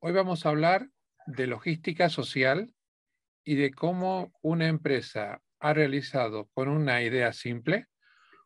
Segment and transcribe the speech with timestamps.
[0.00, 0.90] Hoy vamos a hablar
[1.26, 2.72] de logística social
[3.44, 7.86] y de cómo una empresa ha realizado con una idea simple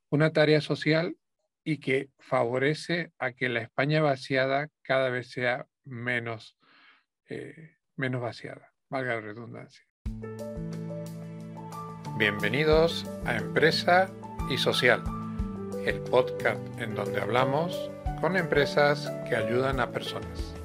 [0.09, 1.17] una tarea social
[1.62, 6.57] y que favorece a que la España vaciada cada vez sea menos,
[7.28, 9.82] eh, menos vaciada, valga la redundancia.
[12.16, 14.10] Bienvenidos a Empresa
[14.50, 15.03] y Social,
[15.84, 17.91] el podcast en donde hablamos
[18.23, 20.62] con empresas que ayudan a personas.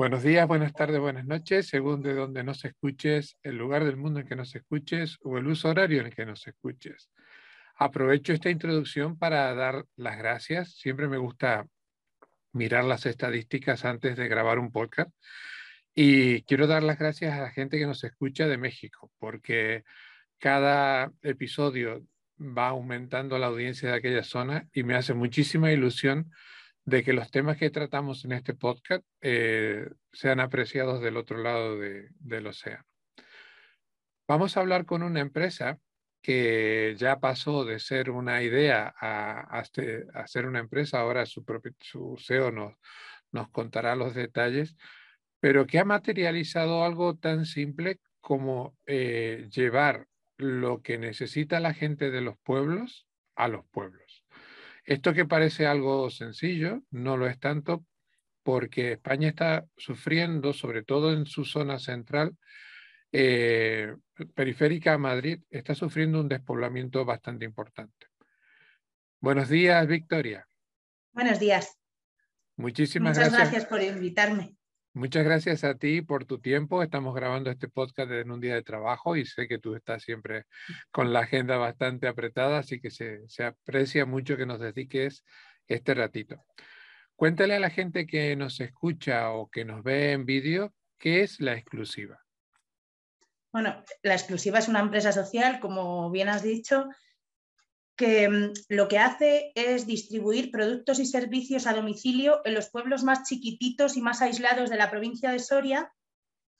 [0.00, 4.20] Buenos días, buenas tardes, buenas noches, según de donde nos escuches, el lugar del mundo
[4.20, 7.10] en que nos escuches o el uso horario en el que nos escuches.
[7.76, 10.72] Aprovecho esta introducción para dar las gracias.
[10.72, 11.66] Siempre me gusta
[12.52, 15.10] mirar las estadísticas antes de grabar un podcast.
[15.94, 19.84] Y quiero dar las gracias a la gente que nos escucha de México, porque
[20.38, 22.06] cada episodio
[22.38, 26.30] va aumentando la audiencia de aquella zona y me hace muchísima ilusión
[26.84, 31.78] de que los temas que tratamos en este podcast eh, sean apreciados del otro lado
[31.78, 32.84] del océano.
[34.26, 35.78] Vamos a hablar con una empresa
[36.22, 39.64] que ya pasó de ser una idea a,
[40.26, 42.74] ser una empresa, ahora su, propio, su CEO nos,
[43.32, 44.76] nos contará los detalles,
[45.40, 52.10] pero que ha materializado algo tan simple como eh, llevar lo que necesita la gente
[52.10, 54.09] de los pueblos a los pueblos.
[54.84, 57.84] Esto que parece algo sencillo, no lo es tanto
[58.42, 62.36] porque España está sufriendo, sobre todo en su zona central,
[63.12, 63.94] eh,
[64.34, 68.06] periférica a Madrid, está sufriendo un despoblamiento bastante importante.
[69.20, 70.46] Buenos días, Victoria.
[71.12, 71.76] Buenos días.
[72.56, 74.56] Muchísimas Muchas gracias por invitarme.
[74.92, 76.82] Muchas gracias a ti por tu tiempo.
[76.82, 80.46] Estamos grabando este podcast en un día de trabajo y sé que tú estás siempre
[80.90, 85.24] con la agenda bastante apretada, así que se, aprecia mucho que nos dediques
[85.68, 86.44] este ratito.
[87.14, 91.40] Cuéntale a la gente que nos escucha o que nos ve en vídeo qué es
[91.40, 92.18] la exclusiva.
[93.52, 96.88] Bueno, la exclusiva es una empresa social, como bien has dicho,
[98.00, 103.04] que mm, lo que hace es distribuir productos y servicios a domicilio en los pueblos
[103.04, 105.92] más chiquititos y más aislados de la provincia de Soria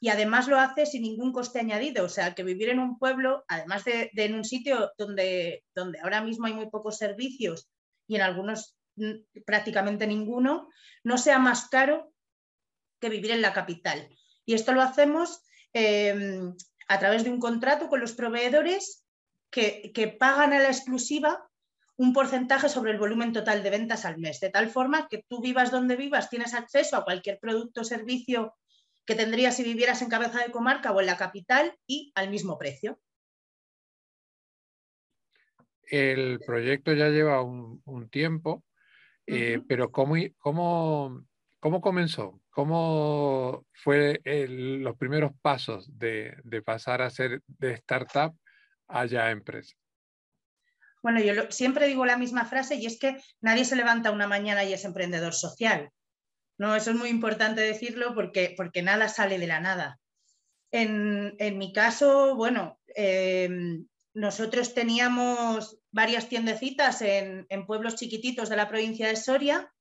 [0.02, 2.04] y además lo hace sin ningún coste añadido.
[2.04, 6.20] O sea, que vivir en un pueblo, además de, en un sitio donde, donde ahora
[6.20, 7.70] mismo hay muy pocos servicios
[8.06, 10.68] y en algunos mm, prácticamente ninguno,
[11.04, 12.12] no sea más caro
[13.00, 14.10] que vivir en la capital.
[14.44, 15.40] Y esto lo hacemos
[15.72, 16.54] em,
[16.86, 18.99] a través de un contrato con los proveedores
[19.50, 21.46] que, pagan a la exclusiva
[21.96, 25.42] un porcentaje sobre el volumen total de ventas al mes, de tal forma que tú
[25.42, 28.54] vivas donde vivas, tienes acceso a cualquier producto o servicio
[29.04, 32.56] que tendrías si vivieras en cabeza de comarca o en la capital y al mismo
[32.56, 32.98] precio.
[35.82, 38.64] El proyecto ya lleva un, tiempo,
[39.26, 41.26] eh, pero ¿cómo, cómo,
[41.58, 42.40] cómo comenzó?
[42.50, 48.34] ¿Cómo fue los primeros pasos de, de pasar a ser de startup
[48.90, 49.74] haya empresa?
[51.02, 54.64] Bueno, yo siempre digo la misma frase y es que nadie se levanta una mañana
[54.64, 55.90] y es emprendedor social.
[56.58, 59.98] No, eso es muy importante decirlo porque, porque nada sale de la nada.
[60.72, 69.08] En, mi caso, bueno, em, nosotros teníamos varias tiendecitas en, pueblos chiquititos de la provincia
[69.08, 69.72] de Soria.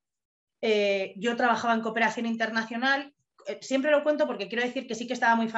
[0.61, 3.13] Eh, yo trabajaba en cooperación internacional.
[3.45, 5.51] Eh, siempre lo cuento porque quiero decir que sí que estaba muy,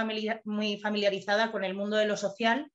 [0.46, 2.72] muy familiarizada con el mundo de lo social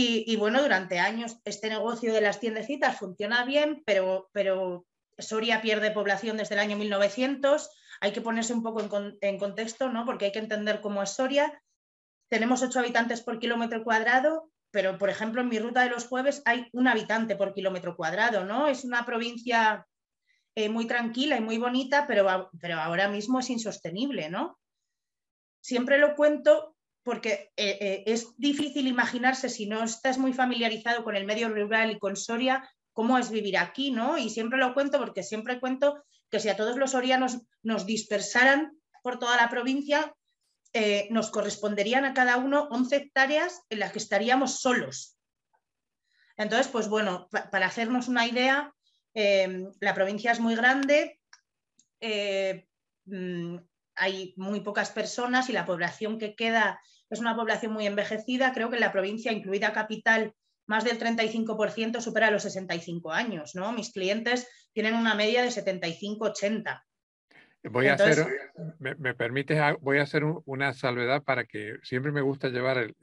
[0.00, 4.86] y, bueno, durante años este negocio de las tiendecitas funciona bien, pero, pero
[5.18, 7.68] Soria pierde población desde el año 1900.
[8.00, 8.80] Hay que ponerse un poco
[9.20, 10.04] en, contexto, ¿no?
[10.04, 11.60] Porque hay que entender cómo es Soria.
[12.28, 16.42] Tenemos 8 habitantes por kilómetro cuadrado, pero por ejemplo en mi ruta de los jueves
[16.44, 18.68] hay un habitante por kilómetro cuadrado, ¿no?
[18.68, 19.84] Es una provincia
[20.54, 24.60] eh, muy tranquila y muy bonita, pero, pero ahora mismo es insostenible, ¿no?
[25.60, 26.76] Siempre lo cuento
[27.08, 31.90] porque eh, eh, es difícil imaginarse si no estás muy familiarizado con el medio rural
[31.90, 34.18] y con Soria, cómo es vivir aquí, ¿no?
[34.18, 38.78] Y siempre lo cuento porque siempre cuento que si a todos los sorianos nos dispersaran
[39.02, 40.14] por toda la provincia,
[40.74, 45.16] eh, nos corresponderían a cada uno 11 hectáreas en las que estaríamos solos.
[46.36, 48.70] Entonces, pues bueno, para hacernos una idea,
[49.14, 51.18] la provincia es muy grande,
[53.06, 53.56] mm,
[53.96, 56.78] hay muy pocas personas y la población que queda
[57.10, 58.52] es una población muy envejecida.
[58.52, 60.34] Creo que en la provincia, incluida capital,
[60.66, 63.54] más del 35% supera los 65 años.
[63.54, 63.72] ¿no?
[63.72, 66.82] Mis clientes tienen una media de 75-80.
[67.64, 68.24] Voy a hacer,
[68.78, 72.94] me, me, permites, voy a hacer una salvedad para que siempre me gusta llevar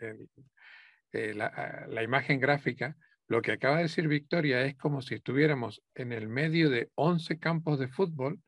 [1.11, 2.95] eh, la, la, imagen gráfica.
[3.27, 7.37] Lo que acaba de decir Victoria es como si estuviéramos en el medio de 11
[7.37, 8.39] campos de fútbol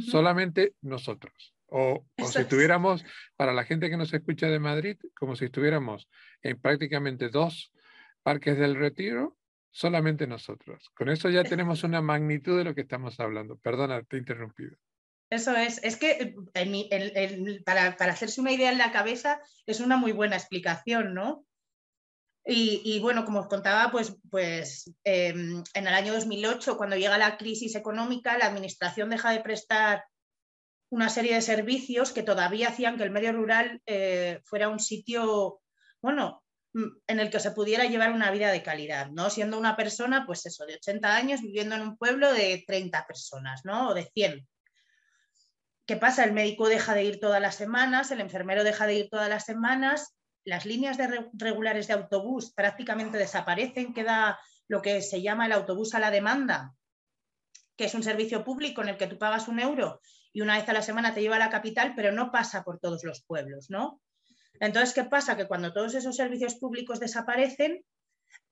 [0.00, 1.53] solamente nosotros.
[1.76, 3.04] O, si estuviéramos,
[3.34, 6.08] para la gente que nos escucha de Madrid, como si estuviéramos
[6.40, 7.72] en prácticamente dos
[8.22, 9.36] parques del retiro,
[9.72, 10.88] solamente nosotros.
[10.94, 13.56] Con eso ya tenemos una magnitud de lo que estamos hablando.
[13.56, 14.76] Perdona, te he interrumpido.
[15.30, 16.36] Eso es, es que
[17.64, 21.44] para, hacerse una idea en la cabeza es una muy buena explicación, ¿no?
[22.46, 27.36] Y, bueno, como os contaba, pues, pues em, en el año 2008, cuando llega la
[27.36, 30.04] crisis económica, la administración deja de prestar
[30.94, 35.60] una serie de servicios que todavía hacían que el medio rural eh, fuera un sitio,
[36.00, 39.28] bueno, mm, en el que se pudiera llevar una vida de calidad, ¿no?
[39.28, 43.64] Siendo una persona, pues eso, de 80 años viviendo en un pueblo de 30 personas,
[43.64, 43.88] ¿no?
[43.88, 44.46] O de 100.
[45.84, 46.22] ¿Qué pasa?
[46.22, 49.44] El médico deja de ir todas las semanas, el enfermero deja de ir todas las
[49.44, 50.14] semanas,
[50.44, 54.38] las líneas de regulares de autobús prácticamente desaparecen, queda
[54.68, 56.72] lo que se llama el autobús a la demanda,
[57.76, 60.00] que es un servicio público en el que tú pagas un euro
[60.34, 62.80] y una vez a la semana te lleva a la capital, pero no pasa por
[62.80, 64.02] todos los pueblos, ¿no?
[64.60, 65.36] Entonces, ¿qué pasa?
[65.36, 67.84] Que cuando todos esos servicios públicos desaparecen,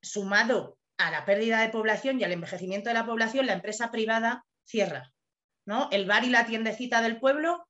[0.01, 4.47] sumado a la pérdida de población y al envejecimiento de la población, la empresa privada
[4.65, 5.13] cierra.
[5.67, 5.89] ¿no?
[5.91, 7.67] El bar y la tiendecita del pueblo,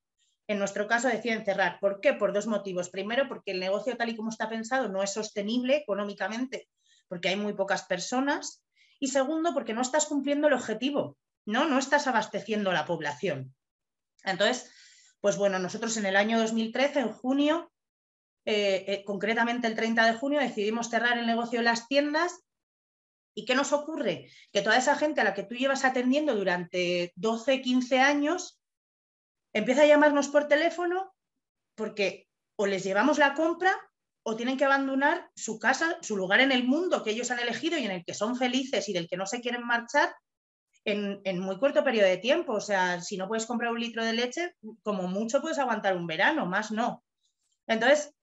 [0.46, 1.78] en nuestro caso, deciden cerrar.
[1.80, 2.12] ¿Por qué?
[2.12, 2.90] Por dos motivos.
[2.90, 6.68] Primero, porque el negocio tal y como está pensado no es sostenible económicamente,
[7.08, 8.62] porque hay muy pocas personas.
[9.00, 11.16] Y segundo, porque no estás cumpliendo el objetivo,
[11.46, 11.66] ¿no?
[11.66, 13.54] No estás abasteciendo a la población.
[14.24, 14.70] Entonces,
[15.20, 17.72] pues bueno, nosotros en el año 2013, en junio,
[18.44, 22.42] eh, eh, concretamente el 30 de junio, decidimos cerrar el negocio de las tiendas
[23.34, 24.30] ¿Y qué nos ocurre?
[24.52, 28.60] Que toda esa gente a la que tú llevas atendiendo durante 12, 15 años
[29.54, 31.14] empieza a llamarnos por teléfono
[31.74, 33.74] porque o les llevamos la compra
[34.22, 37.78] o tienen que abandonar su casa, su lugar en el mundo que ellos han elegido
[37.78, 40.14] y en el que son felices y del que no se quieren marchar
[40.84, 42.54] en, en, muy corto periodo de tiempo.
[42.54, 46.06] O sea, si no puedes comprar un litro de leche, como mucho puedes aguantar un
[46.06, 47.02] verano, más no.
[47.66, 48.14] Entonces,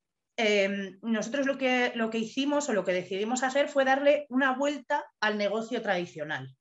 [0.41, 4.55] Em, nosotros lo que, lo que hicimos o lo que decidimos hacer fue darle una
[4.55, 6.55] vuelta al negocio tradicional,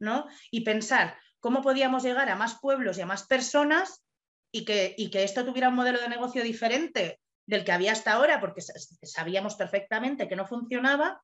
[0.00, 0.26] ¿no?
[0.50, 4.02] Y pensar cómo podíamos llegar a más pueblos y a más personas
[4.50, 8.40] y que, que esto tuviera un modelo de negocio diferente del que había hasta ahora,
[8.40, 8.62] porque
[9.02, 11.20] sabíamos perfectamente que no funcionaba.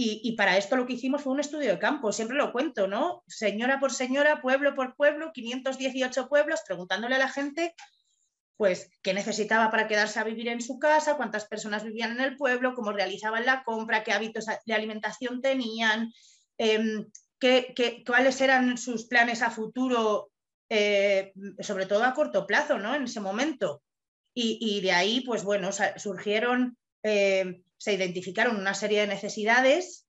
[0.00, 3.24] Y, para esto lo que hicimos fue un estudio de campo, siempre lo cuento, ¿no?
[3.26, 7.74] Señora por señora, pueblo por pueblo, 518 pueblos, preguntándole a la gente
[8.56, 12.36] pues qué necesitaba para quedarse a vivir en su casa, cuántas personas vivían en el
[12.36, 16.12] pueblo, cómo realizaban la compra, qué hábitos de alimentación tenían,
[16.58, 17.06] em,
[18.06, 20.30] cuáles eran sus planes a futuro,
[20.68, 22.94] eh, sobre todo a corto plazo, ¿no?
[22.94, 23.82] En ese momento.
[24.32, 30.06] Y, de ahí, pues bueno, surgieron, eh, se identificaron una serie de necesidades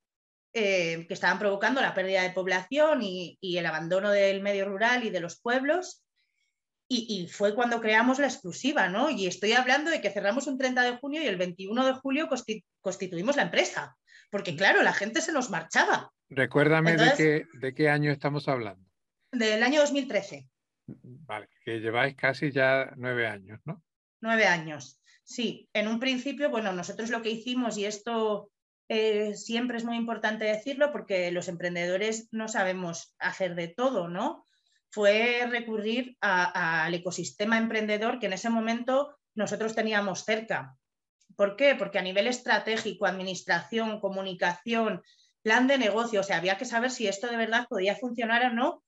[0.54, 5.10] eh, que estaban provocando la pérdida de población y el abandono del medio rural y
[5.10, 6.04] de los pueblos
[6.92, 9.12] y, fue cuando creamos la exclusiva, ¿no?
[9.12, 12.28] Y estoy hablando de que cerramos un 30 de junio y el 21 de julio
[12.82, 13.96] constituimos la empresa,
[14.32, 16.12] porque claro, la gente se nos marchaba.
[16.30, 18.84] Recuérdame de, qué, de qué año estamos hablando.
[19.32, 20.48] Del año 2013.
[20.88, 23.84] Vale, que lleváis casi ya nueve años, ¿no?
[24.22, 24.99] Nueve años,
[25.30, 25.70] sí.
[25.74, 28.52] En un principio, bueno, nosotros lo que hicimos, y esto
[28.88, 34.44] eh, siempre es muy importante decirlo, porque los emprendedores no sabemos hacer de todo, ¿no?
[34.92, 40.76] fue recurrir al ecosistema emprendedor que en ese momento nosotros teníamos cerca.
[41.36, 41.76] ¿Por qué?
[41.76, 45.04] Porque a nivel estratégico, administración, comunicación,
[45.44, 48.54] plan de negocio, o sea, había que saber si esto de verdad podía funcionar o
[48.54, 48.84] no.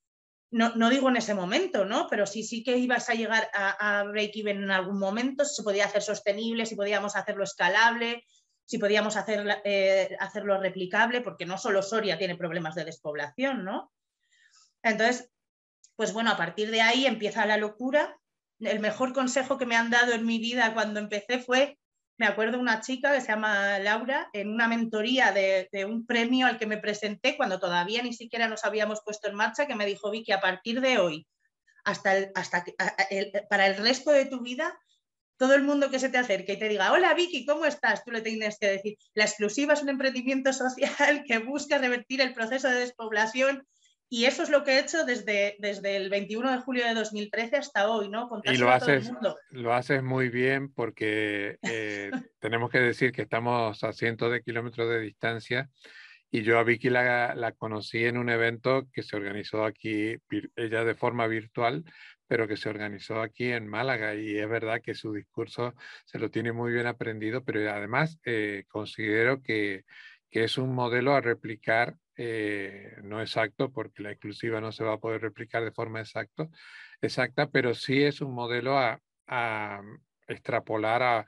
[0.52, 2.08] No, no digo en ese momento, ¿no?
[2.10, 5.86] Pero sí, sí que ibas a llegar a, break-even en algún momento, si se podía
[5.86, 8.26] hacer sostenible, si podíamos hacerlo escalable,
[8.66, 9.16] si podíamos
[9.64, 13.94] eh, hacerlo replicable, porque no solo Soria tiene problemas de despoblación, ¿no?
[14.84, 15.32] Entonces,
[15.96, 18.18] pues bueno, a partir de ahí empieza la locura.
[18.60, 21.80] El mejor consejo que me han dado en mi vida cuando empecé fue,
[22.22, 26.60] me acuerdo una chica que se llama Laura, en una mentoría de, un premio al
[26.60, 30.12] que me presenté cuando todavía ni siquiera nos habíamos puesto en marcha, que me dijo,
[30.12, 31.26] Vicky, a partir de hoy,
[31.84, 32.64] hasta, hasta
[33.50, 34.80] para el resto de tu vida,
[35.36, 38.06] todo el mundo que se te acerque y te diga, hola Vicky, ¿cómo estás?
[38.06, 42.36] Tú le tienes que decir, la exclusiva es un emprendimiento social que busca revertir el
[42.36, 43.66] proceso de despoblación
[44.14, 47.56] y eso es lo que he hecho desde, desde el 21 de julio de 2013
[47.56, 48.30] hasta hoy, ¿no?
[48.44, 49.10] y lo haces,
[49.52, 54.90] lo haces muy bien porque eh, tenemos que decir que estamos a cientos de kilómetros
[54.90, 55.70] de distancia
[56.30, 60.18] y yo a Vicky la, la, conocí en un evento que se organizó aquí,
[60.58, 61.86] ella de forma virtual,
[62.28, 66.30] pero que se organizó aquí en Málaga y es verdad que su discurso se lo
[66.30, 69.86] tiene muy bien aprendido, pero además eh, considero que,
[70.30, 74.94] que es un modelo a replicar eh, no exacto, porque la exclusiva no se va
[74.94, 76.50] a poder replicar de forma exacto,
[77.02, 79.00] exacta, pero sí es un modelo a,
[80.28, 81.26] extrapolar a,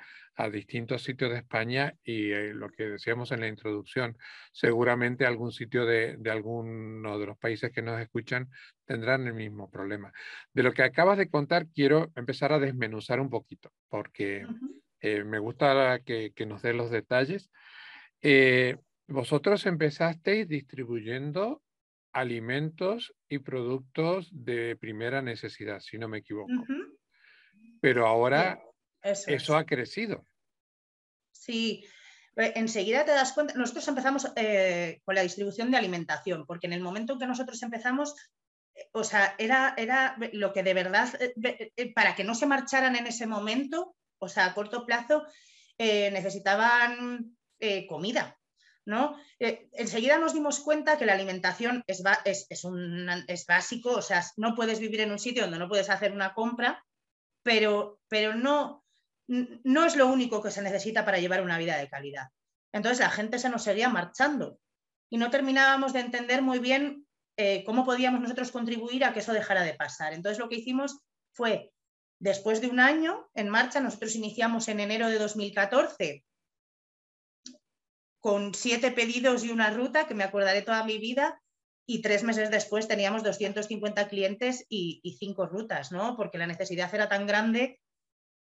[0.51, 4.17] distintos sitios de España y eh, lo que decíamos en la introducción,
[4.51, 8.49] seguramente algún sitio de, alguno de los países que nos escuchan
[8.83, 10.11] tendrán el mismo problema.
[10.51, 14.45] De lo que acabas de contar, quiero empezar a desmenuzar un poquito, porque
[14.99, 17.51] eh, me gusta que, nos dé los detalles.
[19.07, 21.61] Vosotros empezasteis distribuyendo
[22.13, 26.53] alimentos y productos de primera necesidad, si no me equivoco.
[27.81, 28.61] Pero ahora
[29.01, 30.25] eso, ha crecido.
[31.31, 31.83] Sí,
[32.37, 36.73] eh, enseguida te das cuenta, nosotros empezamos eh, con la distribución de alimentación, porque en
[36.73, 38.15] el momento en que nosotros empezamos,
[38.75, 41.09] eh, o sea, era, era lo que de verdad,
[41.95, 45.25] para que no se marcharan en ese momento, o sea, a corto plazo,
[45.77, 47.35] necesitaban
[47.89, 48.37] comida.
[48.85, 49.17] ¿No?
[49.39, 54.79] Eh, enseguida nos dimos cuenta que la alimentación es, es, básico, o sea, no puedes
[54.79, 56.83] vivir en un sitio donde no puedes hacer una compra,
[57.43, 58.83] pero, pero no,
[59.27, 62.27] no es lo único que se necesita para llevar una vida de calidad.
[62.71, 64.59] Entonces la gente se nos seguía marchando
[65.09, 67.05] y no terminábamos de entender muy bien
[67.37, 70.13] eh, cómo podíamos nosotros contribuir a que eso dejara de pasar.
[70.13, 70.99] Entonces lo que hicimos
[71.31, 71.71] fue,
[72.19, 76.25] después de un año en marcha, nosotros iniciamos en enero de 2014
[78.23, 81.41] con siete pedidos y una ruta que me acordaré toda mi vida
[81.85, 86.15] y tres meses después teníamos 250 clientes y, cinco rutas, ¿no?
[86.15, 87.81] Porque la necesidad era tan grande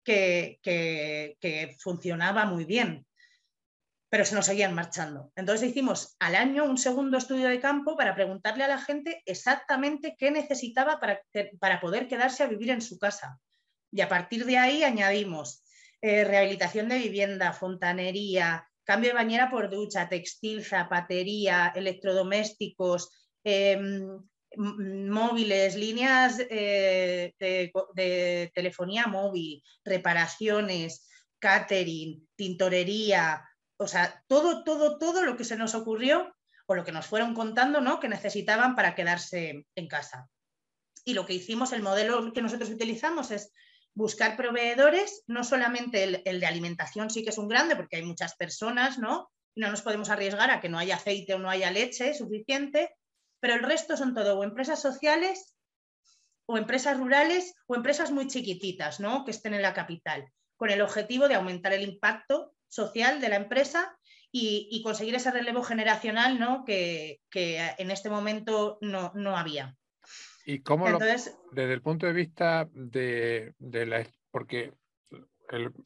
[0.04, 0.60] que,
[1.80, 3.08] funcionaba muy bien,
[4.10, 5.32] pero se nos seguían marchando.
[5.38, 10.18] Entonces hicimos al año un segundo estudio de campo para preguntarle a la gente exactamente
[10.20, 11.22] qué necesitaba para,
[11.58, 13.40] para poder quedarse a vivir en su casa.
[13.94, 15.64] Y a partir de ahí añadimos
[16.02, 23.12] eh, rehabilitación de vivienda, fontanería, cambio de bañera por ducha, textil, zapatería, electrodomésticos,
[23.44, 24.20] em,
[24.58, 35.38] móviles, líneas eh, de, telefonía móvil, reparaciones, catering, tintorería, o sea, todo, todo, todo lo
[35.38, 38.00] que se nos ocurrió o lo que nos fueron contando, ¿no?
[38.00, 40.28] Que necesitaban para quedarse en casa.
[41.06, 43.54] Y lo que hicimos, el modelo que nosotros utilizamos es
[44.00, 48.34] buscar proveedores, no solamente el, de alimentación sí que es un grande, porque hay muchas
[48.36, 49.30] personas, ¿no?
[49.56, 52.96] No nos podemos arriesgar a que no haya aceite o no haya leche suficiente,
[53.42, 55.54] pero el resto son todo o empresas sociales
[56.46, 59.26] o empresas rurales o empresas muy chiquititas, ¿no?
[59.26, 63.36] Que estén en la capital, con el objetivo de aumentar el impacto social de la
[63.36, 63.98] empresa
[64.32, 66.64] y, conseguir ese relevo generacional, ¿no?
[66.64, 69.76] Que, en este momento no, no había.
[70.46, 74.06] ¿Y cómo desde el punto de vista de, la...
[74.32, 74.74] Porque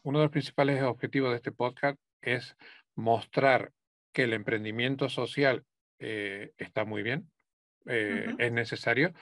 [0.03, 2.55] uno de los principales objetivos de este podcast es
[2.95, 3.71] mostrar
[4.11, 5.63] que el emprendimiento social
[5.99, 7.29] eh, está muy bien,
[7.87, 9.13] eh, es necesario,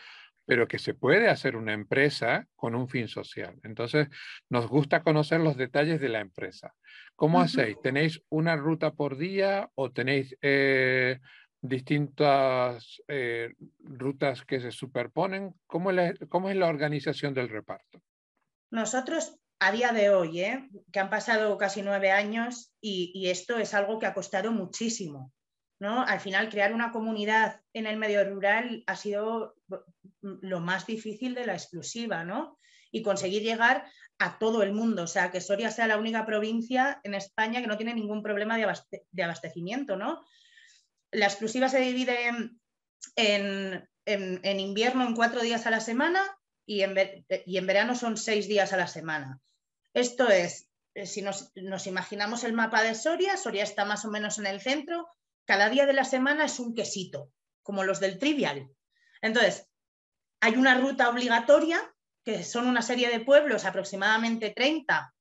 [0.45, 3.57] pero que se puede hacer una empresa con un fin social.
[3.63, 4.09] Entonces,
[4.49, 6.73] nos gusta conocer los detalles de la empresa.
[7.15, 7.79] ¿Cómo hacéis?
[7.81, 11.19] ¿Tenéis una ruta por día o tenéis eh,
[11.61, 15.53] distintas eh, rutas que se superponen.
[15.67, 15.91] ¿Cómo,
[16.29, 18.01] ¿Cómo, es la organización del reparto?
[18.71, 20.69] Nosotros, a día de hoy, ¿eh?
[20.91, 25.31] que han pasado casi nueve años y, esto es algo que ha costado muchísimo.
[25.79, 26.03] ¿no?
[26.03, 29.55] Al final, crear una comunidad en el medio rural ha sido
[30.21, 32.59] lo más difícil de la exclusiva, ¿no?
[32.91, 33.85] Y conseguir llegar
[34.19, 37.67] a todo el mundo, o sea, que Soria sea la única provincia en España que
[37.67, 38.67] no tiene ningún problema de,
[39.11, 40.21] de abastecimiento, ¿no?
[41.11, 42.29] La exclusiva se divide
[43.15, 43.89] en,
[44.59, 46.23] invierno en cuatro días a la semana
[46.65, 49.39] y en, verano son seis días a la semana.
[49.93, 51.51] Esto es, eh, si nos,
[51.85, 55.07] imaginamos el mapa de Soria, Soria está más o menos en el centro,
[55.45, 58.69] cada día de la semana es un quesito, como los del trivial.
[59.21, 59.67] Entonces,
[60.39, 65.13] hay una ruta obligatoria, que son una serie de pueblos, aproximadamente 30,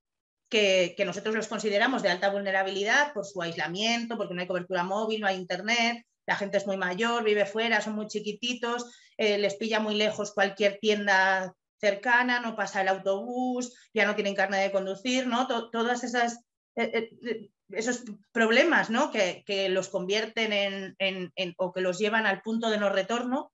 [0.51, 5.21] que, nosotros los consideramos de alta vulnerabilidad por su aislamiento, porque no hay cobertura móvil,
[5.21, 8.85] no hay internet, la gente es muy mayor, vive fuera, son muy chiquititos,
[9.17, 14.35] eh, les pilla muy lejos cualquier tienda cercana, no pasa el autobús, ya no tienen
[14.35, 15.47] carne de conducir, ¿no?
[15.71, 16.45] todas esas
[16.77, 19.11] eh, eh, esos problemas ¿no?
[19.11, 20.53] que, los convierten
[20.99, 23.53] en, o que los llevan al punto de no retorno.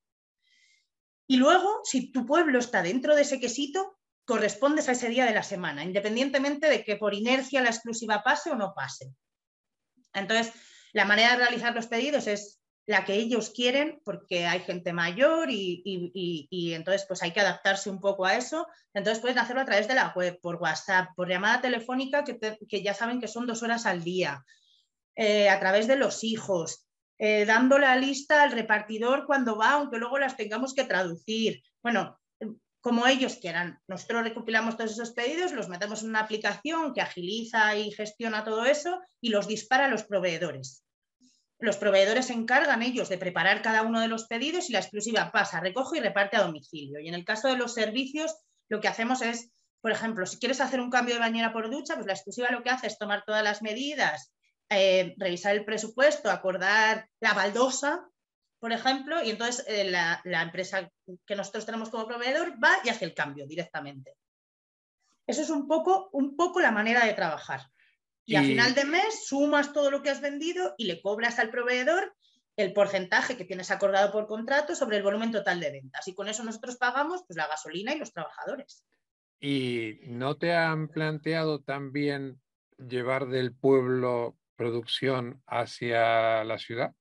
[1.27, 3.97] Y luego, si tu pueblo está dentro de ese quesito,
[4.27, 8.51] correspondes a ese día de la semana, independientemente de que por inercia la exclusiva pase
[8.51, 9.13] o no pase.
[10.13, 10.53] Entonces,
[10.91, 15.47] la manera de realizar los pedidos es la que ellos quieren porque hay gente mayor
[15.49, 18.67] y, entonces pues hay que adaptarse un poco a eso.
[18.93, 22.93] Entonces pueden hacerlo a través de la web, por WhatsApp, por llamada telefónica que, ya
[22.93, 24.43] saben que son dos horas al día,
[25.15, 26.83] eh, a través de los hijos.
[27.19, 31.63] eh, dando la lista al repartidor cuando va, aunque luego las tengamos que traducir.
[31.81, 32.19] Bueno,
[32.87, 33.81] como ellos quieran.
[33.89, 38.63] Nosotros recopilamos todos esos pedidos, los metemos en una aplicación que agiliza y gestiona todo
[38.63, 40.85] eso y los dispara a los proveedores.
[41.59, 45.33] Los proveedores se encargan ellos de preparar cada uno de los pedidos y la exclusiva
[45.33, 47.01] pasa, recoge y reparte a domicilio.
[47.01, 48.33] Y en el caso de los servicios,
[48.69, 49.51] lo que hacemos es,
[49.81, 52.63] por ejemplo, si quieres hacer un cambio de bañera por ducha, pues la exclusiva lo
[52.63, 54.31] que hace es tomar todas las medidas,
[54.69, 58.07] eh, revisar el presupuesto, acordar la baldosa,
[58.59, 60.91] por ejemplo, y entonces eh, la, empresa
[61.25, 64.15] que nosotros tenemos como proveedor va y hace el cambio directamente.
[65.27, 67.61] Eso es un poco, un poco la manera de trabajar.
[68.25, 71.49] Y, a final de mes sumas todo lo que has vendido y le cobras al
[71.49, 72.13] proveedor
[72.57, 76.07] el porcentaje que tienes acordado por contrato sobre el volumen total de ventas.
[76.07, 78.83] Y con eso nosotros pagamos pues, la gasolina y los trabajadores.
[79.39, 82.41] ¿Y no te han planteado también
[82.77, 86.93] llevar del pueblo producción hacia la ciudad?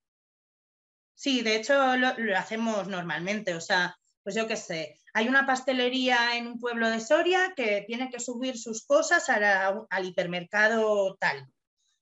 [1.16, 3.54] Sí, de hecho lo, hacemos normalmente.
[3.54, 7.84] O sea, pues yo qué sé, hay una pastelería en un pueblo de Soria que
[7.86, 11.48] tiene que subir sus cosas al hipermercado tal.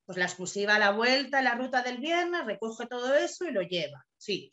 [0.04, 3.62] Pues la exclusiva a la vuelta, la ruta del viernes, recoge todo eso y lo
[3.62, 4.04] lleva.
[4.18, 4.52] Sí.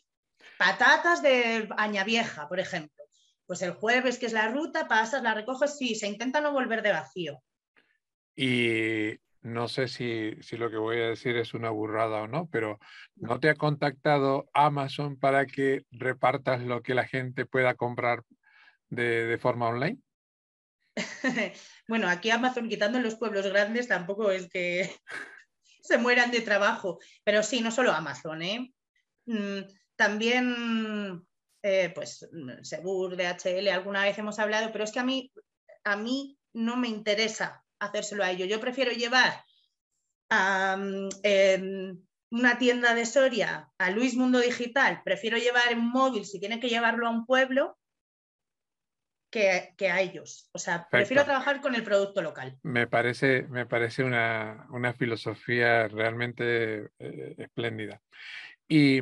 [0.58, 3.04] Patatas de Añavieja, por ejemplo.
[3.46, 6.82] Pues el jueves, que es la ruta, pasas, la recoges, sí, se intenta no volver
[6.82, 7.42] de vacío.
[8.36, 12.78] Y no sé si, lo que voy a decir es una burrada o no, pero
[13.16, 18.22] ¿no te ha contactado Amazon para que repartas lo que la gente pueda comprar
[18.88, 19.98] de, forma online?
[21.88, 24.94] bueno, aquí Amazon, quitando los pueblos grandes, tampoco es que
[25.82, 28.72] se mueran de trabajo, pero sí, no solo Amazon, ¿eh?
[29.26, 29.62] Mm,
[29.96, 31.26] también,
[31.62, 32.28] eh, pues,
[32.62, 35.32] Segur, DHL, alguna vez hemos hablado, pero es que a mí,
[35.82, 38.48] a mí no me interesa hacérselo a ellos.
[38.48, 39.44] Yo prefiero llevar
[40.30, 41.08] a mm,
[42.30, 46.68] una tienda de Soria a Luis Mundo Digital, prefiero llevar un móvil si tiene que
[46.68, 47.76] llevarlo a un pueblo
[49.30, 50.50] que, a ellos.
[50.52, 52.58] O sea, prefiero trabajar con el producto local.
[52.62, 54.66] Me parece, me parece una,
[54.98, 58.02] filosofía realmente eh, espléndida.
[58.68, 59.00] Y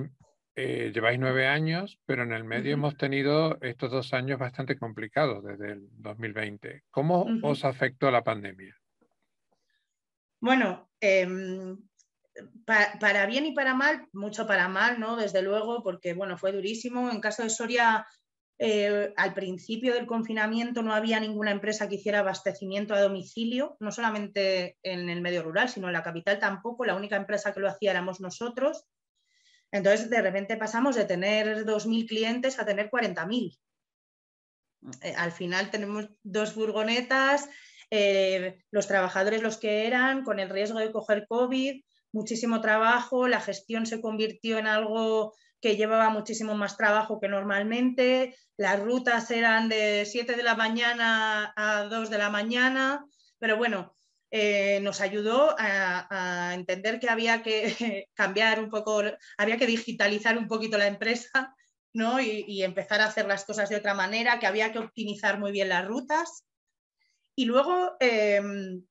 [0.57, 5.45] eh, lleváis nueve años, pero en el medio hemos tenido estos dos años bastante complicados
[5.45, 6.85] desde el 2020.
[6.91, 8.77] ¿Cómo os afectó la pandemia?
[10.41, 11.79] Bueno, em,
[12.65, 15.17] para bien y para mal, mucho para mal, ¿no?
[15.17, 17.11] Desde luego, porque bueno, fue durísimo.
[17.11, 18.07] En caso de Soria,
[18.59, 23.93] eh, al principio del confinamiento no había ninguna empresa que hiciera abastecimiento a domicilio, no
[23.93, 26.85] solamente en el medio rural, sino en la capital tampoco.
[26.85, 28.87] La única empresa que lo hacía éramos nosotros.
[29.73, 33.59] Entonces, de repente pasamos de tener 2.000 clientes a tener 40.000.
[35.03, 37.49] Eh, al final tenemos dos furgonetas,
[37.91, 43.41] eh, los trabajadores los que eran, con el riesgo de coger COVID, muchísimo trabajo, la
[43.41, 49.69] gestión se convirtió en algo que llevaba muchísimo más trabajo que normalmente, las rutas eran
[49.69, 53.05] de 7 de la mañana a 2 de la mañana,
[53.39, 53.95] pero bueno,
[54.31, 59.03] eh, nos ayudó a, entender que había que cambiar un poco,
[59.37, 61.55] había que digitalizar un poquito la empresa
[61.93, 62.21] ¿no?
[62.21, 65.69] y, empezar a hacer las cosas de otra manera, que había que optimizar muy bien
[65.69, 66.45] las rutas.
[67.35, 68.85] Y luego, em,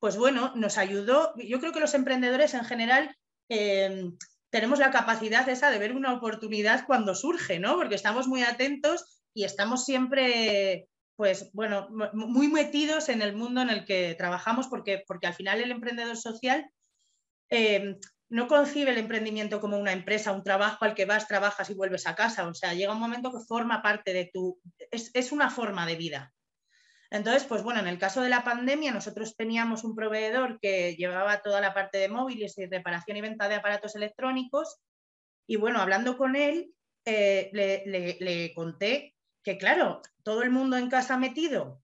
[0.00, 3.14] pues bueno, nos ayudó, yo creo que los emprendedores en general
[3.48, 4.16] em,
[4.50, 7.76] tenemos la capacidad esa de ver una oportunidad cuando surge, ¿no?
[7.76, 13.70] Porque estamos muy atentos y estamos siempre pues bueno, muy metidos en el mundo en
[13.70, 16.70] el que trabajamos, porque, porque al final el emprendedor social
[17.50, 17.96] eh,
[18.28, 22.06] no concibe el emprendimiento como una empresa, un trabajo al que vas, trabajas y vuelves
[22.06, 22.46] a casa.
[22.46, 25.96] O sea, llega un momento que forma parte de tu, es, es una forma de
[25.96, 26.32] vida.
[27.10, 31.40] Entonces, pues bueno, en el caso de la pandemia, nosotros teníamos un proveedor que llevaba
[31.40, 34.80] toda la parte de móviles y reparación y venta de aparatos electrónicos.
[35.46, 36.72] Y bueno, hablando con él,
[37.04, 39.14] eh, le, le, conté
[39.46, 41.80] que claro, todo el mundo en casa metido,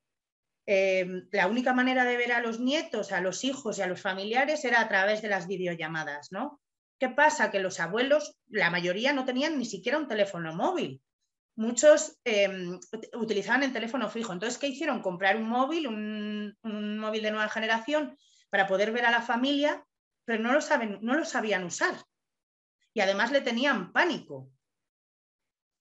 [0.66, 4.00] eh, la única manera de ver a los nietos, a los hijos y a los
[4.00, 6.60] familiares era a través de las videollamadas, ¿no?
[6.98, 7.52] ¿Qué pasa?
[7.52, 11.00] Que los abuelos, la mayoría no tenían ni siquiera un teléfono móvil.
[11.54, 12.80] Muchos em,
[13.14, 14.32] utilizaban el teléfono fijo.
[14.32, 15.00] Entonces, ¿qué hicieron?
[15.00, 18.18] Comprar un móvil, un, móvil de nueva generación
[18.50, 19.86] para poder ver a la familia,
[20.24, 21.94] pero no lo, saben, no lo sabían usar.
[22.92, 24.50] Y además le tenían pánico.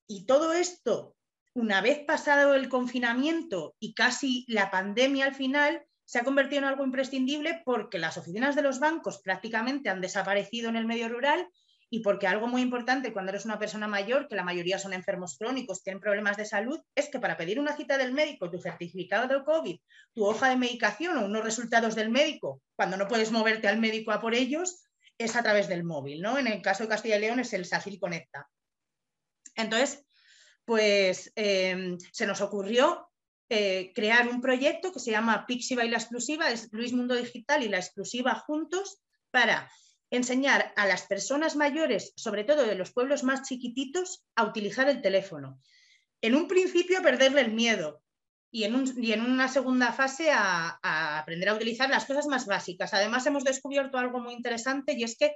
[0.08, 1.16] Y todo esto
[1.54, 6.68] una vez pasado el confinamiento y casi la pandemia al final, se ha convertido en
[6.68, 11.48] algo imprescindible porque las oficinas de los bancos prácticamente han desaparecido en el medio rural
[11.90, 15.38] y porque algo muy importante cuando eres una persona mayor, que la mayoría son enfermos
[15.38, 19.28] crónicos, tienen problemas de salud, es que para pedir una cita del médico, tu certificado
[19.28, 19.78] de COVID,
[20.14, 24.14] tu hoja de medicación o unos resultados del médico, cuando no puedes moverte al médico
[24.14, 24.84] a por ellos,
[25.18, 26.38] es a través del móvil, ¿no?
[26.38, 28.50] En el caso de Castilla y León es el SACIL Conecta.
[29.56, 30.06] Entonces,
[30.66, 33.10] pues em, se nos ocurrió
[33.50, 37.64] eh, crear un proyecto que se llama Pixiva y la exclusiva, es Luis Mundo Digital
[37.64, 39.70] y la exclusiva juntos, para
[40.10, 45.02] enseñar a las personas mayores, sobre todo de los pueblos más chiquititos, a utilizar el
[45.02, 45.60] teléfono.
[46.22, 48.02] En un principio, perderle el miedo
[48.52, 50.80] y en, en una segunda fase a,
[51.20, 52.94] aprender a utilizar las cosas más básicas.
[52.94, 55.36] Además, hemos descubierto algo muy interesante y es que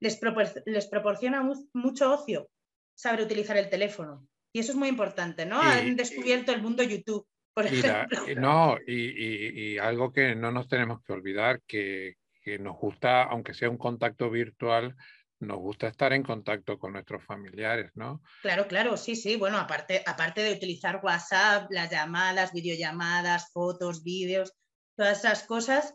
[0.00, 0.18] les,
[0.64, 2.50] les proporciona mucho ocio
[2.94, 4.26] saber utilizar el teléfono.
[4.56, 5.60] Y eso es muy importante, ¿no?
[5.60, 8.22] Han descubierto el mundo YouTube, por ejemplo.
[8.38, 13.68] no, y, algo que no nos tenemos que olvidar, que, que nos gusta, aunque sea
[13.68, 14.96] un contacto virtual,
[15.40, 18.22] nos gusta estar en contacto con nuestros familiares, ¿no?
[18.40, 19.36] Claro, claro, sí, sí.
[19.36, 24.54] Bueno, aparte, aparte de utilizar WhatsApp, las llamadas, videollamadas, fotos, vídeos,
[24.96, 25.94] todas esas cosas,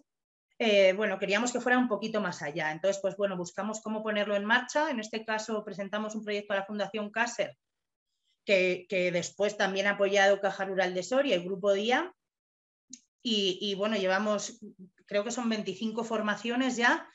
[0.60, 2.72] eh, bueno, queríamos que fuera un poquito más allá.
[2.72, 4.92] Entonces, pues bueno, buscamos cómo ponerlo en marcha.
[4.92, 7.58] En este caso, presentamos un proyecto a la Fundación Cáser,
[8.46, 12.14] que, después también ha apoyado Caja Rural de Soria, el Grupo Día.
[13.24, 14.60] Y, bueno, llevamos,
[15.06, 17.08] creo que son 25 formaciones ya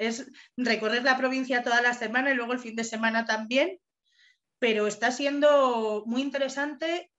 [0.00, 3.78] es recorrer la provincia toda la semana y luego el fin de semana también,
[4.58, 7.10] pero está siendo muy interesante.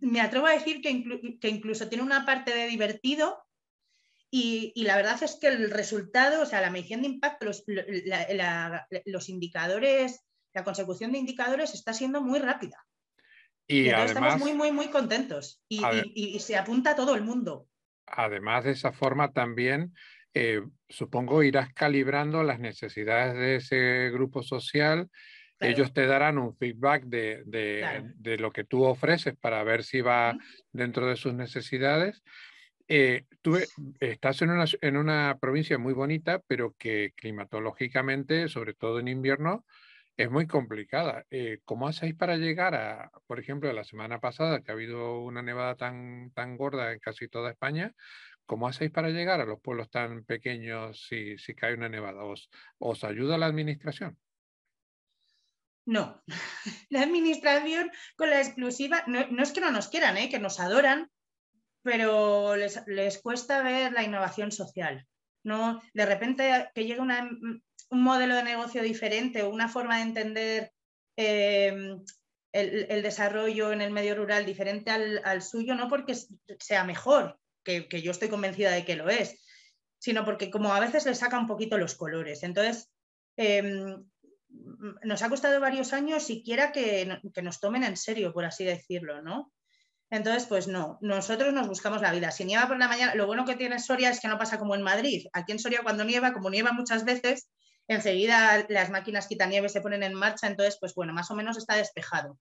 [0.00, 3.44] Me atrevo a decir que, incluso tiene una parte de divertido
[4.30, 7.64] y, la verdad es que el resultado, o sea, la medición de impacto, los,
[9.04, 12.84] los indicadores, la consecución de indicadores está siendo muy rápida.
[13.66, 15.82] Y, estamos muy, muy, muy contentos y,
[16.14, 17.68] y, se apunta a todo el mundo.
[18.06, 19.94] Además, de esa forma también
[20.34, 25.08] eh, supongo irás calibrando las necesidades de ese grupo social.
[25.60, 30.36] Ellos te darán un feedback de, de, lo que tú ofreces para ver si va
[30.72, 32.24] dentro de sus necesidades.
[32.88, 33.68] Eh, tú e,
[34.00, 39.64] estás en una, en una provincia muy bonita, pero que climatológicamente, sobre todo en invierno,
[40.16, 41.24] es muy complicada.
[41.30, 45.42] Eh, ¿Cómo hacéis para llegar a, por ejemplo, la semana pasada, que ha habido una
[45.42, 47.94] nevada tan, tan gorda en casi toda España?
[48.44, 52.24] ¿Cómo hacéis para llegar a los pueblos tan pequeños si, si cae una nevada?
[52.24, 54.18] ¿Os, ¿Os ayuda la administración?
[55.84, 56.22] No,
[56.90, 60.28] la administración con la exclusiva, no, es que no nos quieran, ¿eh?
[60.28, 61.10] que nos adoran,
[61.82, 65.06] pero les, les, cuesta ver la innovación social.
[65.44, 65.82] ¿no?
[65.92, 67.00] De repente que llegue
[67.92, 70.72] un modelo de negocio diferente una forma de entender
[71.16, 72.02] em,
[72.50, 76.14] el, desarrollo en el medio rural diferente al, al, suyo, no porque
[76.58, 79.44] sea mejor, que, yo estoy convencida de que lo es,
[79.98, 82.42] sino porque como a veces le saca un poquito los colores.
[82.42, 82.90] Entonces,
[83.36, 84.02] em,
[85.02, 89.20] nos ha costado varios años siquiera que, que, nos tomen en serio, por así decirlo,
[89.20, 89.52] ¿no?
[90.08, 92.30] Entonces, pues no, nosotros nos buscamos la vida.
[92.30, 94.74] Si nieva por la mañana, lo bueno que tiene Soria es que no pasa como
[94.74, 95.26] en Madrid.
[95.34, 97.48] Aquí en Soria cuando nieva, como nieva muchas veces,
[97.88, 101.76] enseguida las máquinas quitanieves se ponen en marcha, entonces, pues bueno, más o menos está
[101.76, 102.38] despejado.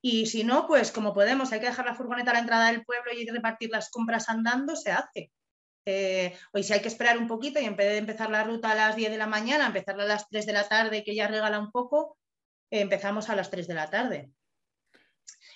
[0.00, 2.84] Y si no, pues como podemos, hay que dejar la furgoneta a la entrada del
[2.84, 5.32] pueblo y repartir las compras andando, se hace.
[5.86, 8.70] Eh, hoy si hay que esperar un poquito y en vez de empezar la ruta
[8.70, 11.28] a las 10 de la mañana, empezarla a las 3 de la tarde, que ya
[11.28, 12.18] regala un poco,
[12.70, 14.30] empezamos a las 3 de la tarde.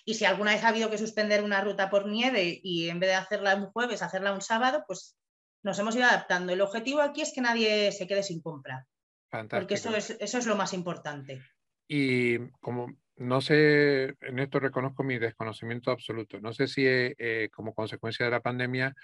[0.04, 3.10] Y si alguna vez ha habido que suspender una ruta por nieve y en vez
[3.10, 5.16] de hacerla un jueves, hacerla un sábado, pues
[5.62, 6.52] nos hemos ido adaptando.
[6.52, 8.86] El objetivo aquí es que nadie se quede sin compra.
[9.30, 11.42] Porque eso es, eso es lo más importante.
[11.86, 16.40] Y como no sé, en esto reconozco mi desconocimiento absoluto.
[16.40, 18.94] No sé si eh, como consecuencia de la pandemia,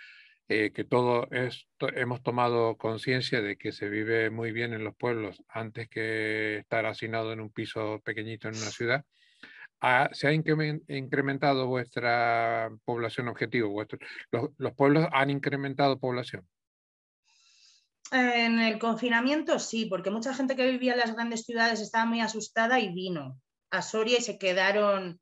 [0.49, 4.95] eh, que todo esto hemos tomado conciencia de que se vive muy bien en los
[4.95, 9.05] pueblos antes que estar hacinado en un piso pequeñito en una ciudad.
[10.13, 13.85] ¿Se ha incrementado vuestra población objetivo?
[14.31, 16.47] los, los pueblos han incrementado población?
[18.15, 22.21] En el confinamiento sí, porque mucha gente que vivía en las grandes ciudades estaba muy
[22.21, 23.41] asustada y vino
[23.73, 25.21] a Soria y se quedaron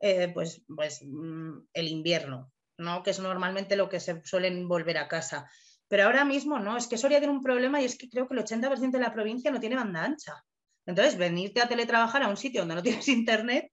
[0.00, 3.04] eh, pues, pues mm, el invierno, ¿no?
[3.04, 5.48] que es normalmente lo que se suelen volver a casa.
[5.86, 8.34] Pero ahora mismo no, es que Soria tiene un problema y es que creo que
[8.34, 10.44] el 80% de la provincia no tiene banda ancha.
[10.86, 13.70] Entonces, venirte a teletrabajar a un sitio donde no tienes internet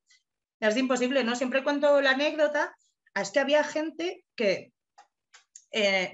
[0.60, 1.24] es imposible.
[1.24, 2.76] No siempre cuento la anécdota,
[3.16, 4.72] es que había gente que
[5.72, 6.12] eh,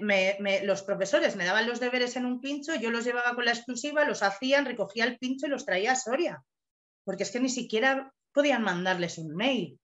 [0.64, 4.04] los profesores me daban los deberes en un pincho, yo los llevaba con la exclusiva,
[4.04, 6.42] los hacían, recogía el pincho y los traía a Soria
[7.08, 9.80] porque es que ni siquiera podían mandarles un mail.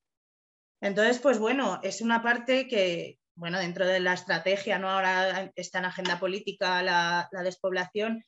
[0.83, 4.91] Entonces, pues bueno, es una parte que, bueno, dentro de la estrategia, ¿no?
[4.91, 8.23] Ahora está en agenda política la, despoblación,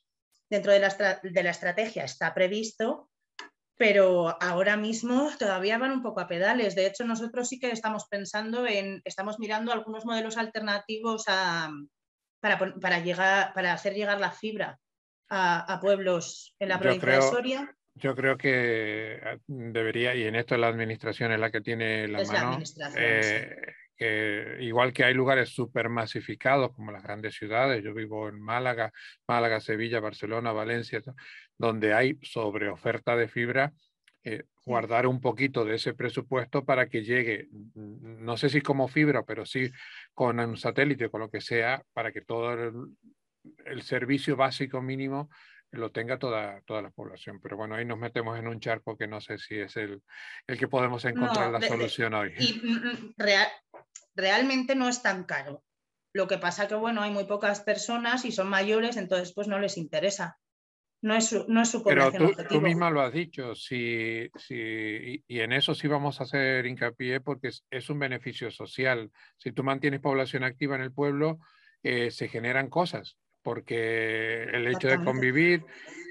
[0.49, 3.07] dentro de la, de la estrategia está previsto,
[3.77, 6.75] pero ahora mismo todavía van un poco a pedales.
[6.75, 12.99] De hecho, nosotros sí que estamos pensando en, estamos mirando algunos modelos alternativos para, para,
[12.99, 14.79] llegar, para hacer llegar la fibra
[15.29, 17.75] a, pueblos en la provincia de Soria.
[17.93, 22.23] Yo creo que ah, debería, y en esto la administración es la que tiene la
[22.23, 22.59] mano,
[23.99, 28.91] eh, igual que hay lugares súper masificados como las grandes ciudades, yo vivo en Málaga,
[29.27, 31.01] Málaga, Sevilla, Barcelona, Valencia,
[31.57, 33.73] donde hay sobre oferta de fibra,
[34.23, 39.23] eh, guardar un poquito de ese presupuesto para que llegue, no sé si como fibra,
[39.23, 39.71] pero sí
[40.13, 42.53] con un satélite, con lo que sea, para que todo
[43.65, 45.29] el servicio básico mínimo
[45.71, 47.39] lo tenga toda, toda la población.
[47.41, 50.01] Pero bueno, ahí nos metemos en un charco que no sé si es el,
[50.47, 52.33] el que podemos encontrar la solución hoy.
[52.37, 53.47] Y mm, mm, real,
[54.15, 55.63] realmente no es tan caro.
[56.13, 59.59] Lo que pasa que, bueno, hay muy pocas personas y son mayores, entonces pues no
[59.59, 60.37] les interesa.
[61.01, 65.23] No es su, no es su Pero tú, tú, misma lo has dicho, si, si,
[65.27, 69.11] y, en eso sí vamos a hacer hincapié porque es, es un beneficio social.
[69.37, 71.39] Si tú mantienes población activa en el pueblo,
[71.83, 75.63] eh, se generan cosas porque el hecho de convivir,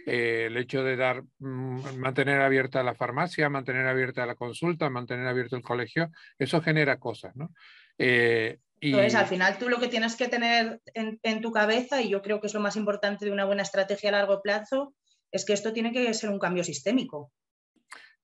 [0.06, 5.26] eh, el hecho de dar, mm, mantener abierta la farmacia, mantener abierta la consulta, mantener
[5.26, 7.52] abierto el colegio, eso genera cosas, ¿no?
[7.98, 12.22] Eh, Entonces, al final tú lo que tienes que tener en, tu cabeza, y yo
[12.22, 14.94] creo que es lo más importante de una buena estrategia a largo plazo,
[15.32, 17.32] es que esto tiene que ser un cambio sistémico.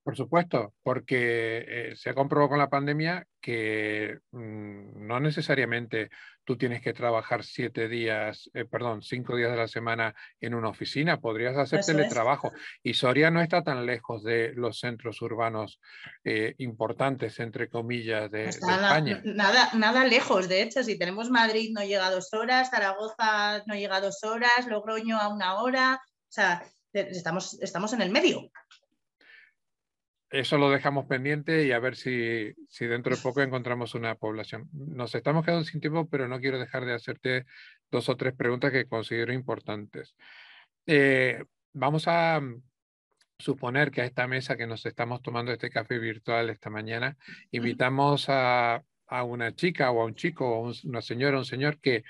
[0.03, 6.09] Por supuesto, porque eh, se ha comprobado con la pandemia que mm, no necesariamente
[6.43, 10.67] tú tienes que trabajar siete días, eh, perdón, cinco días de la semana en una
[10.67, 12.51] oficina, podrías hacer teletrabajo.
[12.83, 15.79] Y Soria no está tan lejos de los centros urbanos
[16.25, 19.21] eh, importantes, entre comillas, de, España.
[19.23, 23.75] Nada, nada lejos, de hecho, si tenemos Madrid no llega a dos horas, Zaragoza no
[23.75, 26.61] llega a dos horas, Logroño a una hora, o sea,
[26.91, 28.51] estamos, estamos en el medio
[30.33, 34.67] eso lo dejamos pendiente y a ver si, si, dentro de poco encontramos una población.
[34.73, 37.45] Nos estamos quedando sin tiempo, pero no quiero dejar de hacerte
[37.91, 40.15] dos o tres preguntas que considero importantes.
[40.87, 41.43] Eh,
[41.73, 42.63] vamos a mm,
[43.37, 47.15] suponer que a esta mesa que nos estamos tomando este café virtual esta mañana,
[47.51, 51.79] invitamos a, a una chica o a un chico o una señora o un señor
[51.79, 52.03] que,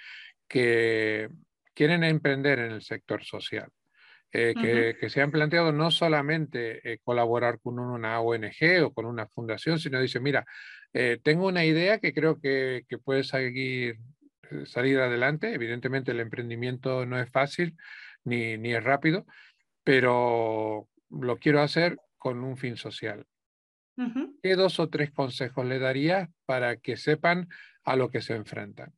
[0.48, 1.28] que
[1.74, 3.70] quieren emprender en el sector social.
[4.36, 9.28] Eh, que, se han planteado no solamente eh, colaborar con una ONG o con una
[9.28, 10.44] fundación, sino dice, mira,
[10.92, 14.00] eh, tengo una idea que creo que, que puede seguir,
[14.66, 15.54] salir adelante.
[15.54, 17.78] Evidentemente el emprendimiento no es fácil
[18.24, 19.28] ni, ni es rápido,
[19.84, 23.28] pero lo quiero hacer con un fin social.
[24.42, 27.50] ¿Qué dos o tres consejos le daría para que sepan
[27.84, 28.92] a lo que se enfrentan?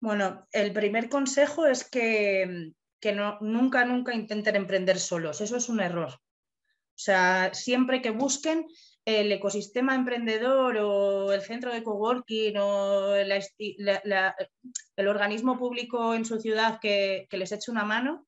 [0.00, 5.40] Bueno, el primer consejo es que que nunca, nunca intenten emprender solos.
[5.40, 6.12] Eso es un error.
[6.12, 8.66] O sea, siempre que busquen
[9.06, 16.78] el ecosistema emprendedor o el centro de coworking o el organismo público en su ciudad
[16.80, 18.26] que, les eche una mano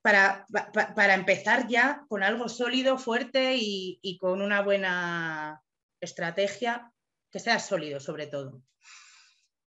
[0.00, 5.62] para, para, empezar ya con algo sólido, fuerte y, con una buena
[6.00, 6.90] estrategia
[7.30, 8.62] que sea sólido sobre todo.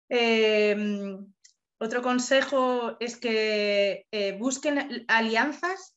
[0.10, 0.76] Eh,
[1.84, 5.96] otro consejo es que eh, busquen alianzas,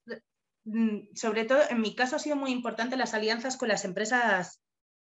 [0.65, 4.61] mm, sobre todo en mi caso ha sido muy importante las alianzas con las empresas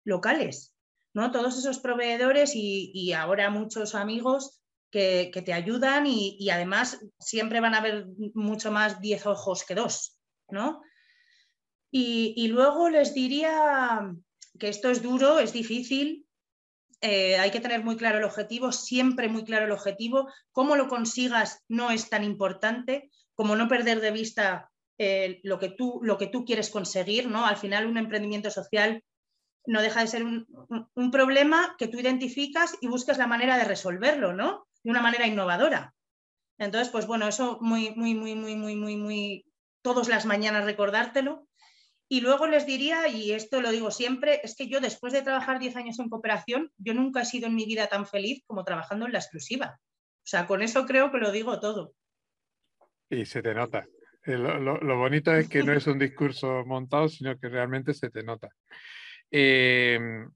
[0.04, 0.74] locales,
[1.12, 1.30] ¿no?
[1.30, 7.78] Todos esos proveedores y, ahora muchos amigos que, te ayudan y, además siempre van a
[7.78, 10.82] haber mucho más 10 ojos que dos, ¿no?
[11.92, 14.14] y luego les diría
[14.60, 16.24] que esto es duro, es difícil,
[17.00, 20.28] eh, hay que tener muy claro el objetivo, siempre muy claro el objetivo.
[20.52, 25.70] Cómo lo consigas no es tan importante como no perder de vista eh, lo, que
[25.70, 27.28] tú, lo que tú quieres conseguir.
[27.28, 27.46] ¿no?
[27.46, 29.02] Al final, un emprendimiento social
[29.66, 30.46] no deja de ser un,
[31.10, 34.66] problema que tú identificas y buscas la manera de resolverlo, ¿no?
[34.82, 35.94] De una manera innovadora.
[36.58, 39.46] Entonces, pues bueno, eso muy, muy, muy, muy, muy, muy, muy,
[39.82, 41.46] todas las mañanas recordártelo
[42.12, 45.60] y luego les diría, y esto lo digo siempre, es que yo después de trabajar
[45.60, 49.06] 10 años en cooperación, yo nunca he sido en mi vida tan feliz como trabajando
[49.06, 49.78] en la exclusiva.
[49.80, 51.94] O sea, con eso creo que lo digo todo.
[53.08, 53.86] Y se te nota.
[54.26, 58.24] Eh, lo, bonito es que no es un discurso montado, sino que realmente se te
[58.24, 58.48] nota.
[59.30, 60.28] Em,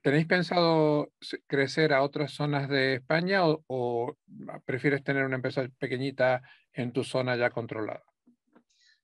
[0.00, 1.12] ¿Tenéis pensado
[1.46, 4.16] crecer a otras zonas de España o
[4.64, 6.40] prefieres tener una empresa pequeñita
[6.72, 8.02] en tu zona ya controlada?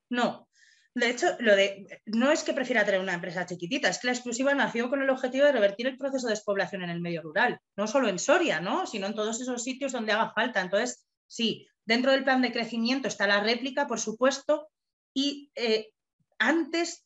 [0.09, 0.49] No,
[0.96, 4.14] de hecho, lo de, no es que prefiera tener una empresa chiquitita, es que la
[4.14, 7.61] exclusiva nació con el objetivo de revertir el proceso de despoblación en el medio rural,
[7.76, 8.87] no solo en Soria, ¿no?
[8.87, 10.62] sino en todos esos sitios donde haga falta.
[10.62, 14.68] Entonces, sí, dentro del plan de crecimiento está la réplica, por supuesto,
[15.12, 15.90] y eh,
[16.38, 17.04] antes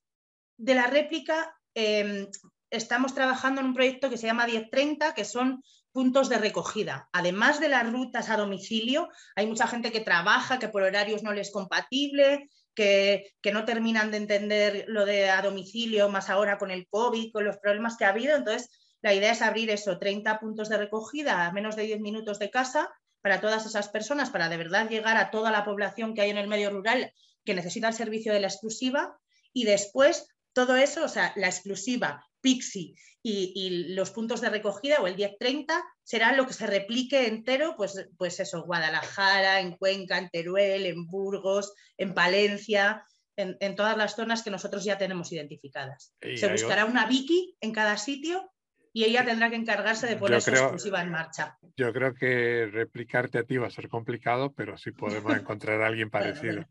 [0.56, 2.28] de la réplica, em,
[2.70, 7.08] estamos trabajando en un proyecto que se llama 1030, que son puntos de recogida.
[7.12, 11.32] Además de las rutas a domicilio, hay mucha gente que trabaja, que por horarios no
[11.32, 16.70] les es compatible, que, no terminan de entender lo de a domicilio, más ahora con
[16.70, 18.36] el COVID, con los problemas que ha habido.
[18.36, 18.70] Entonces,
[19.02, 22.50] la idea es abrir eso, 30 puntos de recogida a menos de 10 minutos de
[22.50, 26.30] casa para todas esas personas, para de verdad llegar a toda la población que hay
[26.30, 27.12] en el medio rural
[27.44, 29.18] que necesita el servicio de la exclusiva.
[29.52, 35.06] Y después, todo eso, o sea, la exclusiva, Pixi y, los puntos de recogida o
[35.06, 40.30] el 1030 será lo que se replique entero, pues, pues eso, Guadalajara, en Cuenca, en
[40.30, 43.04] Teruel, en Burgos, en Palencia,
[43.36, 46.14] en, todas las zonas que nosotros ya tenemos identificadas.
[46.20, 48.50] se buscará una Vicky en cada sitio
[48.92, 51.56] y ella tendrá que encargarse de poner su exclusiva en marcha.
[51.76, 55.86] Yo creo que replicarte a ti va a ser complicado, pero sí podemos encontrar a
[55.86, 56.66] alguien parecido.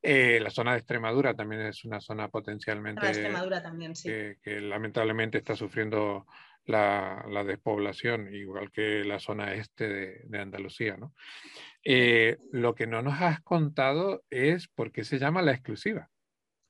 [0.00, 3.02] Eh, la zona de Extremadura también es una zona potencialmente...
[3.02, 4.08] La Extremadura también, sí.
[4.08, 6.26] Que, lamentablemente está sufriendo
[6.64, 9.88] la, despoblación, igual que la zona este
[10.24, 10.96] de, Andalucía.
[10.96, 11.12] ¿no?
[11.84, 16.08] Eh, lo que no nos has contado es por qué se llama la exclusiva.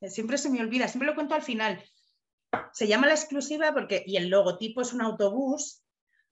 [0.01, 1.83] Siempre se me olvida, siempre lo cuento al final.
[2.73, 5.83] Se llama la exclusiva porque, y el logotipo es un autobús,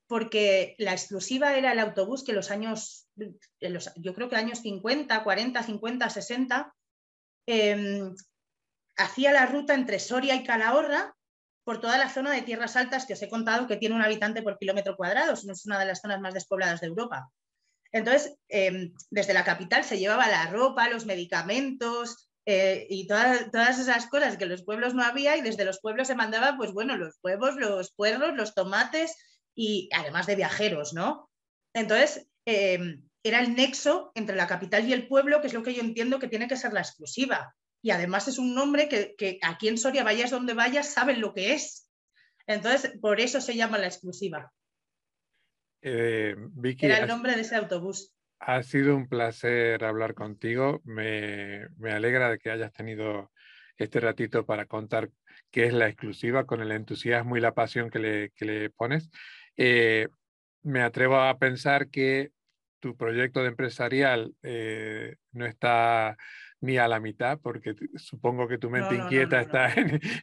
[0.07, 5.63] porque la exclusiva era el autobús que los años, yo creo que años 50, 40,
[5.63, 6.75] 50, 60,
[8.97, 11.15] hacía la ruta entre Soria y Calahorra
[11.65, 14.43] por toda la zona de tierras altas que os he contado que tiene un habitante
[14.43, 17.29] por kilómetro cuadrado, es una de las zonas más despobladas de Europa.
[17.91, 23.79] Entonces, em, desde la capital se llevaba la ropa, los medicamentos, eh, y todas, todas
[23.81, 26.73] esas cosas que en los pueblos no había y desde los pueblos se mandaban, pues
[26.73, 29.17] bueno, los huevos, los puerros, los tomates
[29.55, 31.29] y además de viajeros, ¿no?
[31.75, 35.75] Entonces, em, era el nexo entre la capital y el pueblo, que es lo que
[35.75, 37.53] yo entiendo que tiene que ser la exclusiva.
[37.83, 41.35] Y además es un nombre que, que aquí en Soria, vayas donde vayas, saben lo
[41.35, 41.91] que es.
[42.47, 44.53] Entonces, por eso se llama la exclusiva.
[45.83, 46.37] Eh,
[46.79, 48.16] era el nombre de ese autobús.
[48.39, 50.81] Ha sido un placer hablar contigo.
[50.85, 53.31] Me, alegra de que hayas tenido
[53.79, 55.11] este ratito para contar
[55.51, 59.11] qué es la exclusiva con el entusiasmo y la pasión que le, le pones.
[59.57, 60.09] Eh,
[60.63, 62.31] me atrevo a pensar que
[62.81, 66.17] tu proyecto de empresarial eh, no está
[66.67, 69.73] ni a la mitad, porque supongo que tu mente inquieta está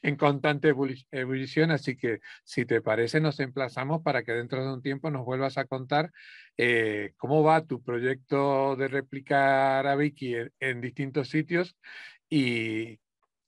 [0.01, 0.73] en, constante
[1.11, 5.25] ebullición, así que si te parece nos emplazamos para que dentro de un tiempo nos
[5.25, 6.11] vuelvas a contar
[6.57, 11.77] eh, cómo va tu proyecto de replicar a Vicky en, distintos sitios
[12.29, 12.99] y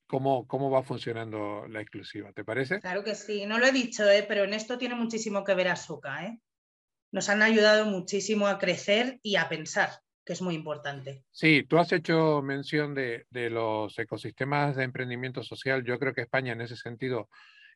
[0.08, 2.80] cómo, cómo va funcionando la exclusiva, ¿te parece?
[2.80, 4.24] Claro que sí, no lo he dicho, ¿eh?
[4.26, 6.40] pero en esto tiene muchísimo que ver Azuka, ¿eh?
[7.12, 11.24] Nos han ayudado muchísimo a crecer y a pensar que es muy importante.
[11.32, 15.84] Sí, tú has hecho mención de, los ecosistemas de emprendimiento social.
[15.84, 17.30] Yo creo que España en ese sentido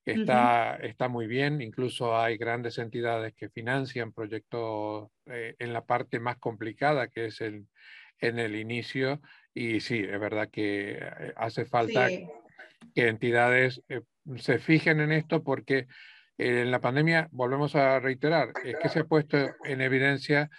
[0.04, 1.62] está, está muy bien.
[1.62, 7.40] Incluso hay grandes entidades que financian proyectos eh, en la parte más complicada, que es
[7.42, 7.68] el,
[8.20, 9.22] en el inicio.
[9.54, 14.02] Y sí, es verdad que eh, hace falta que entidades eh,
[14.38, 15.86] se fijen en esto porque
[16.40, 20.50] en la pandemia, volvemos a reiterar, es que se ha puesto en evidencia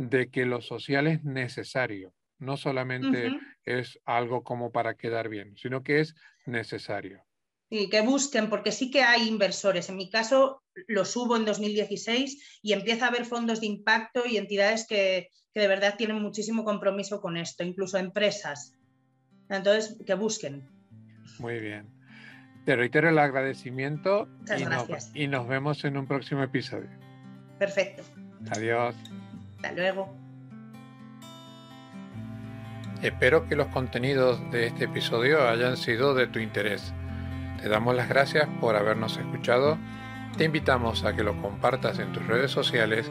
[0.00, 3.32] de que lo social es necesario, no solamente
[3.64, 6.14] es algo como para quedar bien, sino que es
[6.46, 7.22] necesario.
[7.68, 9.90] Y que busquen, porque sí que hay inversores.
[9.90, 14.38] En mi caso, lo subo en 2016 y empieza a haber fondos de impacto y
[14.38, 18.72] entidades que, de verdad tienen muchísimo compromiso con esto, incluso empresas.
[19.50, 20.66] Entonces, que busquen.
[21.38, 21.86] Muy bien.
[22.64, 26.90] Te reitero el agradecimiento y, Nos, y nos vemos en un próximo episodio.
[27.58, 28.02] Perfecto.
[28.50, 28.96] Adiós.
[29.62, 30.08] Hasta luego.
[33.02, 36.94] Espero que los contenidos de este episodio hayan sido de tu interés.
[37.60, 39.76] Te damos las gracias por habernos escuchado.
[40.38, 43.10] Te invitamos a que lo compartas en tus redes sociales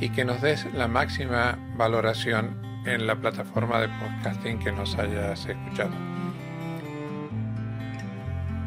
[0.00, 5.44] y que nos des la máxima valoración en la plataforma de podcasting que nos hayas
[5.44, 5.92] escuchado.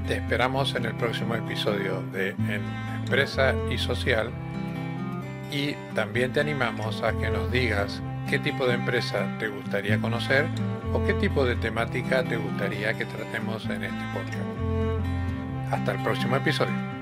[0.07, 2.61] Te esperamos en el próximo episodio de En
[3.01, 4.31] Empresa y Social
[5.51, 10.47] y también te animamos a que nos digas qué tipo de empresa te gustaría conocer
[10.93, 15.73] o qué tipo de temática te gustaría que tratemos en este podcast.
[15.73, 16.92] Hasta el próximo episodio.